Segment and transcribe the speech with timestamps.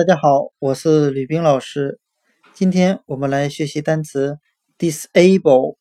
[0.00, 2.00] 大家好，我是吕冰老师。
[2.54, 4.38] 今天我们来学习单词
[4.78, 5.76] disable，d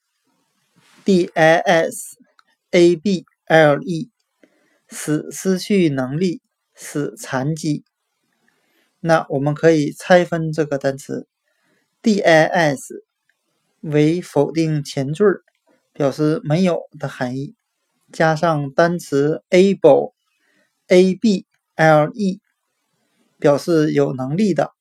[1.33, 2.17] i s
[2.71, 4.11] a b l e，
[4.89, 6.41] 使失去能力，
[6.75, 7.85] 使残疾。
[8.99, 11.25] 那我们可以拆分这个单词
[12.01, 13.05] ，d i s
[13.79, 15.23] 为否定前缀，
[15.93, 17.55] 表示没有的含义，
[18.11, 22.41] 加上单词 able，a b l e。
[23.39, 24.73] 表示有能力的，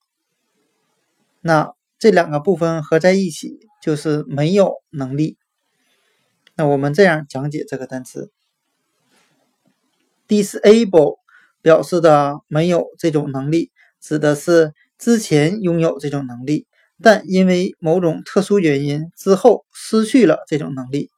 [1.39, 5.37] 那这两个部分合在一起就是没有能力。
[6.55, 8.31] 那我们这样讲解这个单词
[10.27, 11.19] ：disable
[11.61, 16.67] 表示的没有这种能力，指的是之前拥有这种能力，
[17.01, 21.09] 但因为某种特殊原因之后失去了这种能力。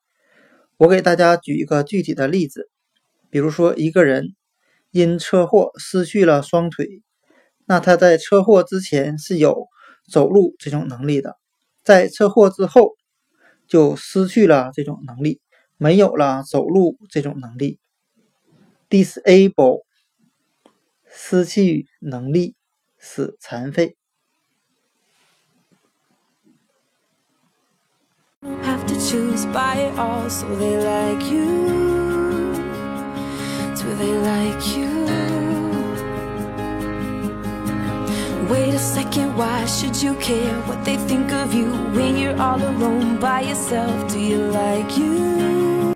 [0.77, 2.69] 我给大家举一个具体的例子，
[3.31, 4.35] 比如说一个人
[4.91, 7.01] 因车祸失去了双腿。
[7.65, 9.67] 那他在车祸之前是有
[10.07, 11.37] 走路这种能力的，
[11.83, 12.95] 在车祸之后
[13.67, 15.39] 就失去了这种能力，
[15.77, 17.79] 没有了走路这种能力。
[18.89, 19.83] disable
[21.05, 22.55] 失去能力，
[22.97, 23.95] 使残废。
[38.51, 43.17] Wait a second, why should you care what they think of you when you're all alone
[43.17, 44.11] by yourself?
[44.11, 45.80] Do you like you?